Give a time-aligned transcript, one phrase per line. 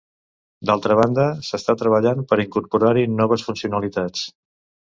[0.69, 4.27] D'altra banda, s'està treballant per incorporar-hi noves funcionalitats.